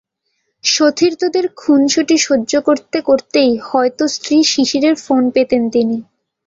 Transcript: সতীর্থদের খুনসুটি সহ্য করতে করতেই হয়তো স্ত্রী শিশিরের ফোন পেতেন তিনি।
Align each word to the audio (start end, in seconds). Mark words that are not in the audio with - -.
সতীর্থদের 0.63 1.45
খুনসুটি 1.55 2.15
সহ্য 2.19 2.51
করতে 2.61 2.97
করতেই 3.01 3.51
হয়তো 3.63 4.03
স্ত্রী 4.07 4.37
শিশিরের 4.43 4.95
ফোন 4.95 5.23
পেতেন 5.29 5.63
তিনি। 5.69 5.97